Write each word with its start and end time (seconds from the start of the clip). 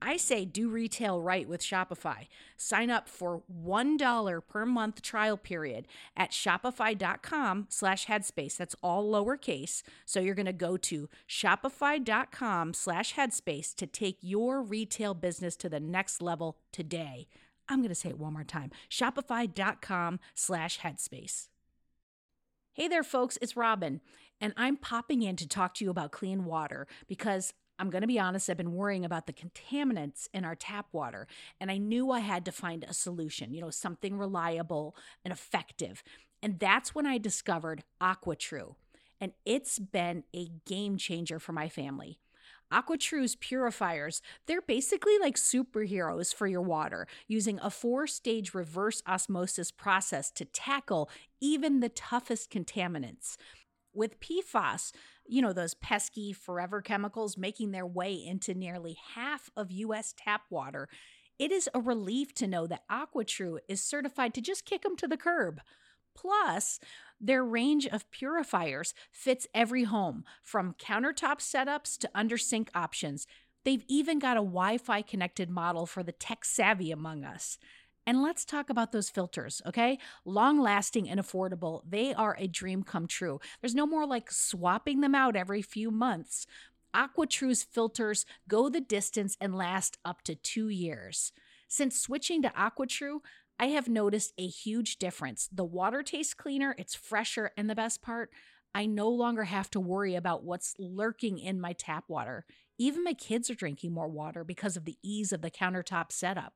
I 0.00 0.16
say 0.16 0.44
do 0.44 0.68
retail 0.68 1.20
right 1.20 1.48
with 1.48 1.60
Shopify. 1.60 2.28
Sign 2.56 2.90
up 2.90 3.08
for 3.08 3.42
$1 3.64 4.40
per 4.48 4.66
month 4.66 5.02
trial 5.02 5.36
period 5.36 5.86
at 6.16 6.30
shopify.com 6.30 7.66
slash 7.68 8.06
headspace. 8.06 8.56
That's 8.56 8.76
all 8.82 9.10
lowercase. 9.10 9.82
So 10.04 10.20
you're 10.20 10.34
going 10.34 10.46
to 10.46 10.52
go 10.52 10.76
to 10.76 11.08
shopify.com 11.28 12.74
slash 12.74 13.14
headspace 13.14 13.74
to 13.74 13.86
take 13.86 14.18
your 14.20 14.62
retail 14.62 15.14
business 15.14 15.56
to 15.56 15.68
the 15.68 15.80
next 15.80 16.22
level 16.22 16.58
today. 16.72 17.28
I'm 17.68 17.80
going 17.80 17.88
to 17.90 17.94
say 17.94 18.10
it 18.10 18.18
one 18.18 18.32
more 18.32 18.44
time. 18.44 18.70
Shopify.com 18.90 20.20
slash 20.34 20.80
headspace. 20.80 21.48
Hey 22.72 22.86
there, 22.86 23.02
folks, 23.02 23.38
it's 23.42 23.56
Robin, 23.56 24.00
and 24.40 24.52
I'm 24.56 24.76
popping 24.76 25.22
in 25.22 25.34
to 25.34 25.48
talk 25.48 25.74
to 25.74 25.84
you 25.84 25.90
about 25.90 26.12
clean 26.12 26.44
water 26.44 26.86
because 27.08 27.52
I'm 27.78 27.90
going 27.90 28.02
to 28.02 28.08
be 28.08 28.18
honest, 28.18 28.50
I've 28.50 28.56
been 28.56 28.72
worrying 28.72 29.04
about 29.04 29.26
the 29.26 29.32
contaminants 29.32 30.28
in 30.34 30.44
our 30.44 30.54
tap 30.54 30.86
water, 30.92 31.28
and 31.60 31.70
I 31.70 31.78
knew 31.78 32.10
I 32.10 32.20
had 32.20 32.44
to 32.46 32.52
find 32.52 32.84
a 32.84 32.92
solution, 32.92 33.54
you 33.54 33.60
know, 33.60 33.70
something 33.70 34.18
reliable 34.18 34.96
and 35.24 35.32
effective. 35.32 36.02
And 36.42 36.58
that's 36.58 36.94
when 36.94 37.06
I 37.06 37.18
discovered 37.18 37.84
AquaTrue, 38.00 38.74
and 39.20 39.32
it's 39.44 39.78
been 39.78 40.24
a 40.34 40.48
game 40.66 40.96
changer 40.96 41.38
for 41.38 41.52
my 41.52 41.68
family. 41.68 42.18
AquaTrue's 42.72 43.36
purifiers, 43.36 44.20
they're 44.46 44.60
basically 44.60 45.18
like 45.18 45.36
superheroes 45.36 46.34
for 46.34 46.46
your 46.46 46.60
water, 46.60 47.06
using 47.26 47.58
a 47.62 47.70
four 47.70 48.06
stage 48.06 48.54
reverse 48.54 49.02
osmosis 49.06 49.70
process 49.70 50.30
to 50.32 50.44
tackle 50.44 51.08
even 51.40 51.80
the 51.80 51.88
toughest 51.88 52.50
contaminants. 52.50 53.36
With 53.94 54.20
PFAS, 54.20 54.92
you 55.28 55.42
know, 55.42 55.52
those 55.52 55.74
pesky 55.74 56.32
forever 56.32 56.80
chemicals 56.80 57.36
making 57.36 57.70
their 57.70 57.86
way 57.86 58.14
into 58.14 58.54
nearly 58.54 58.96
half 59.14 59.50
of 59.56 59.70
US 59.70 60.14
tap 60.16 60.42
water, 60.50 60.88
it 61.38 61.52
is 61.52 61.68
a 61.72 61.80
relief 61.80 62.34
to 62.34 62.46
know 62.46 62.66
that 62.66 62.88
AquaTrue 62.90 63.58
is 63.68 63.80
certified 63.80 64.34
to 64.34 64.40
just 64.40 64.64
kick 64.64 64.82
them 64.82 64.96
to 64.96 65.06
the 65.06 65.16
curb. 65.16 65.60
Plus, 66.14 66.80
their 67.20 67.44
range 67.44 67.86
of 67.86 68.10
purifiers 68.10 68.92
fits 69.12 69.46
every 69.54 69.84
home, 69.84 70.24
from 70.42 70.74
countertop 70.74 71.38
setups 71.38 71.96
to 71.98 72.10
under 72.14 72.36
sink 72.36 72.70
options. 72.74 73.26
They've 73.64 73.84
even 73.86 74.18
got 74.18 74.36
a 74.36 74.40
Wi 74.40 74.78
Fi 74.78 75.02
connected 75.02 75.50
model 75.50 75.86
for 75.86 76.02
the 76.02 76.12
tech 76.12 76.44
savvy 76.44 76.90
among 76.90 77.24
us. 77.24 77.58
And 78.08 78.22
let's 78.22 78.46
talk 78.46 78.70
about 78.70 78.90
those 78.90 79.10
filters, 79.10 79.60
okay? 79.66 79.98
Long 80.24 80.58
lasting 80.58 81.10
and 81.10 81.20
affordable. 81.20 81.82
They 81.86 82.14
are 82.14 82.34
a 82.38 82.46
dream 82.46 82.82
come 82.82 83.06
true. 83.06 83.38
There's 83.60 83.74
no 83.74 83.86
more 83.86 84.06
like 84.06 84.32
swapping 84.32 85.02
them 85.02 85.14
out 85.14 85.36
every 85.36 85.60
few 85.60 85.90
months. 85.90 86.46
AquaTrue's 86.96 87.64
filters 87.64 88.24
go 88.48 88.70
the 88.70 88.80
distance 88.80 89.36
and 89.42 89.54
last 89.54 89.98
up 90.06 90.22
to 90.22 90.34
two 90.34 90.70
years. 90.70 91.32
Since 91.68 92.00
switching 92.00 92.40
to 92.40 92.48
AquaTrue, 92.48 93.18
I 93.58 93.66
have 93.66 93.90
noticed 93.90 94.32
a 94.38 94.46
huge 94.46 94.96
difference. 94.96 95.46
The 95.52 95.66
water 95.66 96.02
tastes 96.02 96.32
cleaner, 96.32 96.74
it's 96.78 96.94
fresher, 96.94 97.50
and 97.58 97.68
the 97.68 97.74
best 97.74 98.00
part, 98.00 98.30
I 98.74 98.86
no 98.86 99.10
longer 99.10 99.44
have 99.44 99.68
to 99.72 99.80
worry 99.80 100.14
about 100.14 100.44
what's 100.44 100.74
lurking 100.78 101.38
in 101.38 101.60
my 101.60 101.74
tap 101.74 102.04
water. 102.08 102.46
Even 102.78 103.04
my 103.04 103.12
kids 103.12 103.50
are 103.50 103.54
drinking 103.54 103.92
more 103.92 104.08
water 104.08 104.44
because 104.44 104.78
of 104.78 104.86
the 104.86 104.96
ease 105.02 105.30
of 105.30 105.42
the 105.42 105.50
countertop 105.50 106.10
setup. 106.10 106.54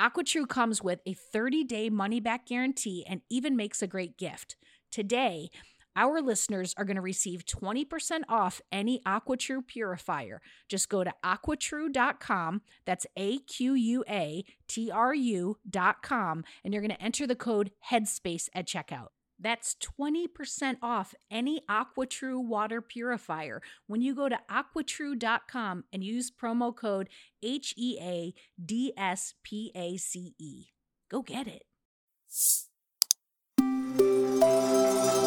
AquaTrue 0.00 0.48
comes 0.48 0.82
with 0.82 1.00
a 1.06 1.14
30 1.14 1.64
day 1.64 1.90
money 1.90 2.20
back 2.20 2.46
guarantee 2.46 3.04
and 3.08 3.20
even 3.30 3.56
makes 3.56 3.82
a 3.82 3.86
great 3.86 4.16
gift. 4.16 4.56
Today, 4.90 5.50
our 5.94 6.22
listeners 6.22 6.74
are 6.78 6.84
going 6.84 6.96
to 6.96 7.02
receive 7.02 7.44
20% 7.44 8.22
off 8.28 8.60
any 8.70 9.00
AquaTrue 9.06 9.66
purifier. 9.66 10.40
Just 10.68 10.88
go 10.88 11.04
to 11.04 11.12
aquatrue.com. 11.24 12.62
That's 12.86 13.06
A 13.16 13.38
Q 13.40 13.74
U 13.74 14.04
A 14.08 14.44
T 14.68 14.90
R 14.90 15.14
U.com. 15.14 16.44
And 16.64 16.72
you're 16.72 16.82
going 16.82 16.96
to 16.96 17.02
enter 17.02 17.26
the 17.26 17.36
code 17.36 17.72
HEADSPACE 17.90 18.48
at 18.54 18.66
checkout. 18.66 19.08
That's 19.42 19.76
20% 20.00 20.76
off 20.80 21.14
any 21.30 21.62
AquaTrue 21.68 22.42
water 22.42 22.80
purifier 22.80 23.60
when 23.88 24.00
you 24.00 24.14
go 24.14 24.28
to 24.28 24.38
aquatrue.com 24.48 25.84
and 25.92 26.04
use 26.04 26.30
promo 26.30 26.74
code 26.74 27.08
H 27.42 27.74
E 27.76 27.98
A 28.00 28.34
D 28.64 28.92
S 28.96 29.34
P 29.42 29.72
A 29.74 29.96
C 29.96 30.34
E. 30.38 30.66
Go 31.10 31.22
get 31.22 31.48
it. 31.48 31.64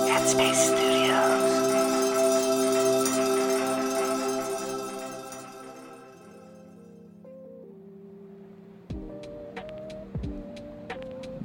Headspace 0.08 0.56
Studios. 0.56 1.75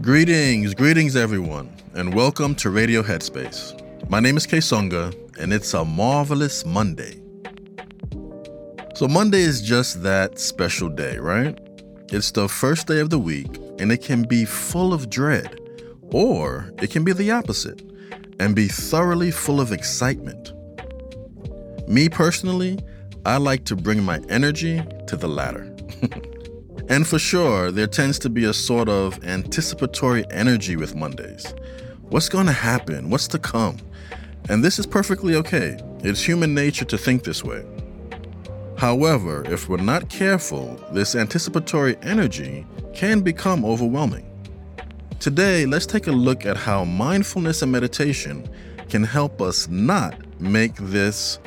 Greetings, 0.00 0.72
greetings 0.72 1.14
everyone, 1.14 1.70
and 1.92 2.14
welcome 2.14 2.54
to 2.54 2.70
Radio 2.70 3.02
Headspace. 3.02 4.08
My 4.08 4.18
name 4.18 4.38
is 4.38 4.64
Songa, 4.64 5.12
and 5.38 5.52
it's 5.52 5.74
a 5.74 5.84
marvelous 5.84 6.64
Monday. 6.64 7.20
So, 8.94 9.06
Monday 9.06 9.42
is 9.42 9.60
just 9.60 10.02
that 10.02 10.38
special 10.38 10.88
day, 10.88 11.18
right? 11.18 11.58
It's 12.10 12.30
the 12.30 12.48
first 12.48 12.86
day 12.86 13.00
of 13.00 13.10
the 13.10 13.18
week, 13.18 13.58
and 13.78 13.92
it 13.92 14.02
can 14.02 14.22
be 14.22 14.46
full 14.46 14.94
of 14.94 15.10
dread, 15.10 15.60
or 16.12 16.72
it 16.80 16.90
can 16.90 17.04
be 17.04 17.12
the 17.12 17.30
opposite 17.30 17.82
and 18.38 18.56
be 18.56 18.68
thoroughly 18.68 19.30
full 19.30 19.60
of 19.60 19.70
excitement. 19.70 20.54
Me 21.86 22.08
personally, 22.08 22.78
I 23.26 23.36
like 23.36 23.66
to 23.66 23.76
bring 23.76 24.02
my 24.02 24.18
energy 24.30 24.82
to 25.08 25.16
the 25.18 25.28
latter. 25.28 25.70
and 26.90 27.06
for 27.06 27.20
sure, 27.20 27.70
there 27.70 27.86
tends 27.86 28.18
to 28.18 28.28
be 28.28 28.46
a 28.46 28.52
sort 28.52 28.88
of 28.88 29.22
anticipatory 29.24 30.24
energy 30.32 30.74
with 30.74 30.96
Mondays. 30.96 31.54
What's 32.08 32.28
going 32.28 32.46
to 32.46 32.52
happen? 32.52 33.10
What's 33.10 33.28
to 33.28 33.38
come? 33.38 33.76
And 34.48 34.64
this 34.64 34.80
is 34.80 34.86
perfectly 34.86 35.36
okay. 35.36 35.78
It's 36.00 36.20
human 36.20 36.52
nature 36.52 36.84
to 36.86 36.98
think 36.98 37.22
this 37.22 37.44
way. 37.44 37.64
However, 38.76 39.44
if 39.46 39.68
we're 39.68 39.76
not 39.76 40.08
careful, 40.08 40.84
this 40.90 41.14
anticipatory 41.14 41.96
energy 42.02 42.66
can 42.92 43.20
become 43.20 43.64
overwhelming. 43.64 44.26
Today, 45.20 45.66
let's 45.66 45.86
take 45.86 46.08
a 46.08 46.12
look 46.12 46.44
at 46.44 46.56
how 46.56 46.84
mindfulness 46.84 47.62
and 47.62 47.70
meditation 47.70 48.50
can 48.88 49.04
help 49.04 49.40
us 49.40 49.68
not 49.68 50.16
make 50.40 50.74
this 50.74 51.38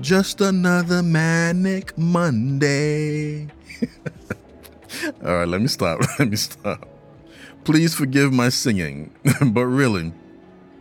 just 0.00 0.40
another 0.40 1.02
manic 1.02 1.98
Monday. 1.98 3.48
All 5.24 5.36
right, 5.36 5.48
let 5.48 5.60
me 5.60 5.68
stop. 5.68 6.00
Let 6.18 6.28
me 6.30 6.36
stop. 6.36 6.88
Please 7.64 7.94
forgive 7.94 8.32
my 8.32 8.48
singing, 8.48 9.14
but 9.52 9.66
really, 9.66 10.12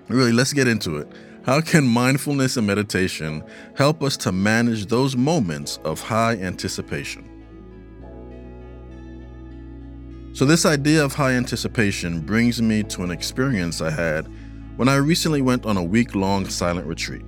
really, 0.09 0.31
let's 0.31 0.53
get 0.53 0.67
into 0.67 0.97
it. 0.97 1.07
How 1.45 1.61
can 1.61 1.85
mindfulness 1.85 2.57
and 2.57 2.67
meditation 2.67 3.43
help 3.75 4.03
us 4.03 4.17
to 4.17 4.31
manage 4.31 4.85
those 4.87 5.15
moments 5.15 5.79
of 5.83 6.01
high 6.01 6.35
anticipation? 6.35 7.29
So, 10.33 10.45
this 10.45 10.65
idea 10.65 11.03
of 11.03 11.13
high 11.13 11.33
anticipation 11.33 12.21
brings 12.21 12.61
me 12.61 12.83
to 12.83 13.03
an 13.03 13.11
experience 13.11 13.81
I 13.81 13.91
had 13.91 14.27
when 14.77 14.89
I 14.89 14.95
recently 14.95 15.41
went 15.41 15.65
on 15.65 15.77
a 15.77 15.83
week 15.83 16.15
long 16.15 16.47
silent 16.47 16.87
retreat. 16.87 17.23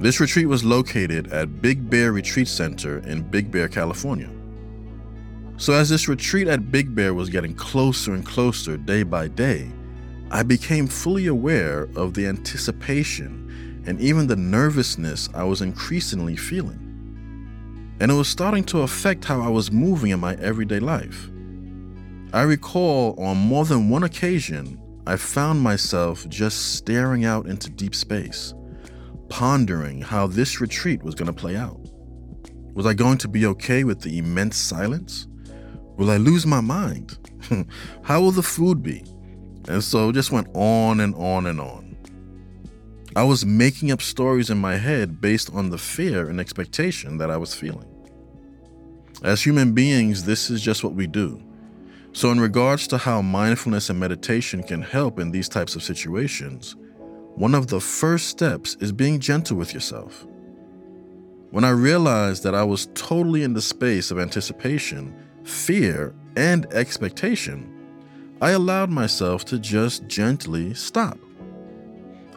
This 0.00 0.20
retreat 0.20 0.46
was 0.46 0.64
located 0.64 1.32
at 1.32 1.60
Big 1.60 1.88
Bear 1.88 2.12
Retreat 2.12 2.48
Center 2.48 2.98
in 3.00 3.22
Big 3.22 3.50
Bear, 3.50 3.68
California. 3.68 4.30
So, 5.60 5.72
as 5.72 5.88
this 5.88 6.06
retreat 6.06 6.46
at 6.46 6.70
Big 6.70 6.94
Bear 6.94 7.14
was 7.14 7.28
getting 7.28 7.52
closer 7.52 8.14
and 8.14 8.24
closer 8.24 8.76
day 8.76 9.02
by 9.02 9.26
day, 9.26 9.68
I 10.30 10.44
became 10.44 10.86
fully 10.86 11.26
aware 11.26 11.88
of 11.96 12.14
the 12.14 12.28
anticipation 12.28 13.82
and 13.84 14.00
even 14.00 14.28
the 14.28 14.36
nervousness 14.36 15.28
I 15.34 15.42
was 15.42 15.60
increasingly 15.60 16.36
feeling. 16.36 16.78
And 17.98 18.12
it 18.12 18.14
was 18.14 18.28
starting 18.28 18.62
to 18.66 18.82
affect 18.82 19.24
how 19.24 19.40
I 19.40 19.48
was 19.48 19.72
moving 19.72 20.12
in 20.12 20.20
my 20.20 20.36
everyday 20.36 20.78
life. 20.78 21.28
I 22.32 22.42
recall 22.42 23.18
on 23.18 23.36
more 23.36 23.64
than 23.64 23.88
one 23.88 24.04
occasion, 24.04 24.80
I 25.08 25.16
found 25.16 25.60
myself 25.60 26.28
just 26.28 26.74
staring 26.76 27.24
out 27.24 27.46
into 27.46 27.68
deep 27.68 27.96
space, 27.96 28.54
pondering 29.28 30.02
how 30.02 30.28
this 30.28 30.60
retreat 30.60 31.02
was 31.02 31.16
going 31.16 31.26
to 31.26 31.32
play 31.32 31.56
out. 31.56 31.80
Was 32.74 32.86
I 32.86 32.94
going 32.94 33.18
to 33.18 33.28
be 33.28 33.46
okay 33.46 33.82
with 33.82 34.02
the 34.02 34.18
immense 34.18 34.56
silence? 34.56 35.26
Will 35.98 36.10
I 36.10 36.16
lose 36.16 36.46
my 36.46 36.60
mind? 36.60 37.18
how 38.02 38.20
will 38.20 38.30
the 38.30 38.42
food 38.42 38.82
be? 38.82 39.04
And 39.68 39.82
so 39.82 40.08
it 40.08 40.12
just 40.14 40.30
went 40.30 40.46
on 40.54 41.00
and 41.00 41.14
on 41.16 41.46
and 41.46 41.60
on. 41.60 41.96
I 43.16 43.24
was 43.24 43.44
making 43.44 43.90
up 43.90 44.00
stories 44.00 44.48
in 44.48 44.58
my 44.58 44.76
head 44.76 45.20
based 45.20 45.52
on 45.52 45.70
the 45.70 45.76
fear 45.76 46.28
and 46.28 46.38
expectation 46.38 47.18
that 47.18 47.32
I 47.32 47.36
was 47.36 47.52
feeling. 47.52 47.88
As 49.24 49.42
human 49.42 49.72
beings, 49.72 50.22
this 50.22 50.50
is 50.50 50.62
just 50.62 50.84
what 50.84 50.94
we 50.94 51.08
do. 51.08 51.42
So, 52.12 52.30
in 52.30 52.38
regards 52.38 52.86
to 52.88 52.98
how 52.98 53.20
mindfulness 53.20 53.90
and 53.90 53.98
meditation 53.98 54.62
can 54.62 54.82
help 54.82 55.18
in 55.18 55.32
these 55.32 55.48
types 55.48 55.74
of 55.74 55.82
situations, 55.82 56.76
one 57.34 57.56
of 57.56 57.66
the 57.66 57.80
first 57.80 58.28
steps 58.28 58.76
is 58.80 58.92
being 58.92 59.18
gentle 59.18 59.56
with 59.56 59.74
yourself. 59.74 60.24
When 61.50 61.64
I 61.64 61.70
realized 61.70 62.44
that 62.44 62.54
I 62.54 62.62
was 62.62 62.88
totally 62.94 63.42
in 63.42 63.54
the 63.54 63.62
space 63.62 64.12
of 64.12 64.18
anticipation, 64.18 65.14
fear, 65.48 66.14
and 66.36 66.66
expectation, 66.72 67.74
I 68.40 68.50
allowed 68.50 68.90
myself 68.90 69.44
to 69.46 69.58
just 69.58 70.06
gently 70.06 70.74
stop. 70.74 71.18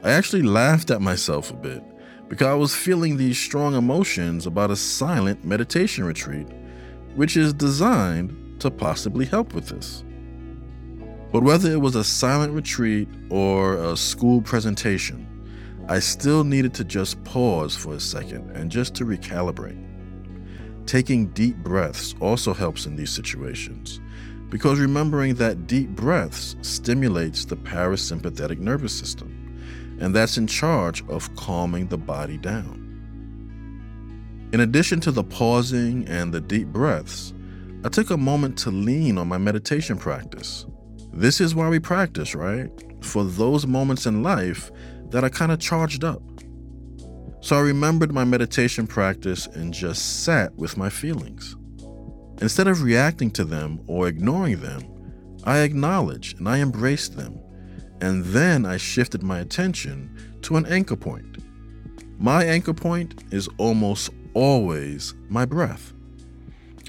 I 0.03 0.11
actually 0.11 0.41
laughed 0.41 0.89
at 0.89 1.01
myself 1.01 1.51
a 1.51 1.55
bit 1.55 1.83
because 2.29 2.47
I 2.47 2.53
was 2.53 2.73
feeling 2.73 3.17
these 3.17 3.37
strong 3.37 3.75
emotions 3.75 4.47
about 4.47 4.71
a 4.71 4.75
silent 4.75 5.43
meditation 5.43 6.05
retreat, 6.05 6.47
which 7.15 7.35
is 7.35 7.53
designed 7.53 8.59
to 8.61 8.71
possibly 8.71 9.25
help 9.25 9.53
with 9.53 9.67
this. 9.67 10.03
But 11.31 11.43
whether 11.43 11.71
it 11.71 11.81
was 11.81 11.95
a 11.95 12.03
silent 12.03 12.53
retreat 12.53 13.09
or 13.29 13.75
a 13.75 13.95
school 13.97 14.41
presentation, 14.41 15.27
I 15.87 15.99
still 15.99 16.43
needed 16.43 16.73
to 16.75 16.83
just 16.83 17.21
pause 17.25 17.75
for 17.75 17.93
a 17.93 17.99
second 17.99 18.51
and 18.51 18.71
just 18.71 18.95
to 18.95 19.05
recalibrate. 19.05 19.90
Taking 20.85 21.27
deep 21.27 21.57
breaths 21.57 22.15
also 22.19 22.53
helps 22.53 22.85
in 22.85 22.95
these 22.95 23.11
situations 23.11 24.01
because 24.49 24.79
remembering 24.79 25.35
that 25.35 25.65
deep 25.65 25.89
breaths 25.89 26.57
stimulates 26.61 27.45
the 27.45 27.55
parasympathetic 27.55 28.59
nervous 28.59 28.97
system, 28.97 29.97
and 30.01 30.13
that's 30.13 30.37
in 30.37 30.45
charge 30.45 31.07
of 31.07 31.33
calming 31.35 31.87
the 31.87 31.97
body 31.97 32.37
down. 32.37 32.79
In 34.51 34.59
addition 34.59 34.99
to 35.01 35.11
the 35.11 35.23
pausing 35.23 36.05
and 36.09 36.33
the 36.33 36.41
deep 36.41 36.67
breaths, 36.67 37.33
I 37.85 37.89
took 37.89 38.09
a 38.09 38.17
moment 38.17 38.57
to 38.59 38.71
lean 38.71 39.17
on 39.17 39.29
my 39.29 39.37
meditation 39.37 39.97
practice. 39.97 40.65
This 41.13 41.39
is 41.39 41.55
why 41.55 41.69
we 41.69 41.79
practice, 41.79 42.35
right? 42.35 42.69
For 42.99 43.23
those 43.23 43.65
moments 43.65 44.05
in 44.05 44.23
life 44.23 44.69
that 45.11 45.23
are 45.23 45.29
kind 45.29 45.53
of 45.53 45.59
charged 45.59 46.03
up. 46.03 46.21
So 47.41 47.55
I 47.57 47.61
remembered 47.61 48.13
my 48.13 48.23
meditation 48.23 48.85
practice 48.85 49.47
and 49.47 49.73
just 49.73 50.23
sat 50.23 50.55
with 50.55 50.77
my 50.77 50.89
feelings. 50.89 51.55
Instead 52.39 52.67
of 52.67 52.83
reacting 52.83 53.31
to 53.31 53.43
them 53.43 53.81
or 53.87 54.07
ignoring 54.07 54.61
them, 54.61 54.83
I 55.43 55.59
acknowledged 55.59 56.37
and 56.37 56.47
I 56.47 56.59
embraced 56.59 57.17
them. 57.17 57.39
And 57.99 58.23
then 58.25 58.65
I 58.65 58.77
shifted 58.77 59.23
my 59.23 59.39
attention 59.39 60.15
to 60.43 60.55
an 60.55 60.65
anchor 60.67 60.95
point. 60.95 61.37
My 62.19 62.43
anchor 62.45 62.73
point 62.73 63.23
is 63.31 63.49
almost 63.57 64.11
always 64.35 65.15
my 65.27 65.45
breath. 65.45 65.93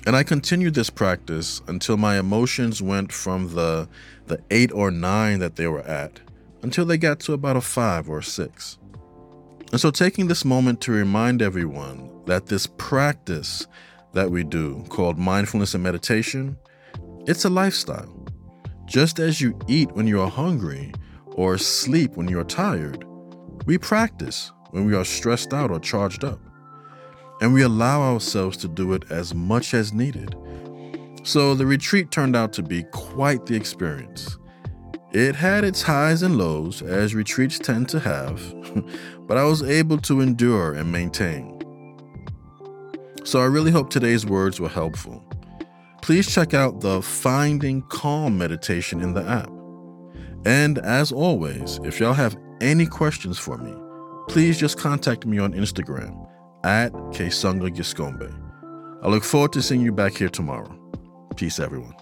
And 0.07 0.15
I 0.15 0.23
continued 0.23 0.75
this 0.75 0.91
practice 0.91 1.63
until 1.67 1.97
my 1.97 2.19
emotions 2.19 2.83
went 2.83 3.13
from 3.13 3.55
the, 3.55 3.89
the 4.27 4.43
eight 4.51 4.73
or 4.73 4.91
nine 4.91 5.39
that 5.39 5.57
they 5.57 5.67
were 5.67 5.83
at 5.83 6.21
until 6.63 6.85
they 6.85 6.99
got 6.99 7.21
to 7.21 7.33
about 7.33 7.57
a 7.57 7.61
five 7.61 8.09
or 8.09 8.19
a 8.19 8.23
six. 8.23 8.79
And 9.73 9.81
so, 9.81 9.91
taking 9.91 10.29
this 10.29 10.45
moment 10.45 10.83
to 10.83 10.93
remind 10.93 11.41
everyone 11.41 12.11
that 12.27 12.47
this 12.47 12.67
practice 12.77 13.67
that 14.13 14.31
we 14.31 14.45
do 14.45 14.85
called 14.91 15.19
mindfulness 15.19 15.73
and 15.73 15.83
meditation, 15.83 16.59
it's 17.27 17.47
a 17.47 17.51
lifestyle. 17.51 18.15
Just 18.85 19.19
as 19.19 19.41
you 19.41 19.59
eat 19.69 19.91
when 19.93 20.07
you 20.07 20.21
are 20.21 20.29
hungry 20.29 20.93
or 21.25 21.57
sleep 21.57 22.17
when 22.17 22.29
you 22.29 22.39
are 22.39 22.45
tired, 22.45 23.05
we 23.65 23.79
practice 23.79 24.53
when 24.73 24.85
we 24.85 24.95
are 24.95 25.07
stressed 25.07 25.55
out 25.55 25.71
or 25.71 25.81
charged 25.81 26.23
up. 26.23 26.39
And 27.41 27.55
we 27.55 27.63
allow 27.63 28.03
ourselves 28.03 28.59
to 28.59 28.69
do 28.69 28.93
it 28.93 29.11
as 29.11 29.35
much 29.35 29.73
as 29.73 29.95
needed. 29.95 30.37
So 31.23 31.55
the 31.55 31.65
retreat 31.65 32.11
turned 32.11 32.37
out 32.37 32.53
to 32.55 32.63
be 32.63 32.83
quite 32.93 33.47
the 33.47 33.57
experience. 33.57 34.37
It 35.13 35.37
had 35.37 35.63
its 35.63 35.83
highs 35.83 36.23
and 36.23 36.39
lows, 36.39 36.81
as 36.81 37.15
retreats 37.15 37.59
tend 37.59 37.89
to 37.91 38.01
have, 38.01 38.41
but 39.27 39.37
I 39.37 39.45
was 39.45 39.63
able 39.63 39.99
to 39.99 40.23
endure 40.23 40.73
and 40.73 40.91
maintain. 40.91 41.59
So 43.25 43.39
I 43.41 43.45
really 43.45 43.71
hope 43.71 43.91
today's 43.91 44.25
words 44.25 44.59
were 44.59 44.71
helpful. 44.71 45.23
Please 46.01 46.33
check 46.33 46.55
out 46.55 46.81
the 46.81 47.03
Finding 47.03 47.83
Calm 47.83 48.39
meditation 48.39 49.03
in 49.03 49.13
the 49.13 49.23
app. 49.23 49.51
And 50.47 50.79
as 50.79 51.13
always, 51.13 51.79
if 51.85 52.01
y'all 52.01 52.15
have 52.15 52.37
any 52.63 52.87
questions 52.87 53.39
for 53.39 53.59
me, 53.59 53.75
please 54.29 54.59
just 54.59 54.79
contact 54.79 55.27
me 55.27 55.39
on 55.39 55.53
Instagram 55.53 56.27
at 56.65 56.93
Giscombe. 56.93 58.35
I 59.03 59.09
look 59.09 59.25
forward 59.25 59.53
to 59.53 59.63
seeing 59.63 59.83
you 59.83 59.93
back 59.93 60.17
here 60.17 60.31
tomorrow. 60.31 60.75
Peace, 61.37 61.61
everyone. 61.61 62.02